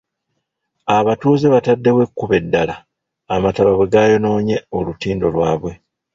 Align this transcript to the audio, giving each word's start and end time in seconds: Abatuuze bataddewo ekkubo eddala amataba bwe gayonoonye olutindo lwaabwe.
Abatuuze 0.97 1.45
bataddewo 1.53 1.99
ekkubo 2.05 2.33
eddala 2.41 2.75
amataba 3.35 3.71
bwe 3.75 3.89
gayonoonye 3.93 4.55
olutindo 4.77 5.25
lwaabwe. 5.35 5.71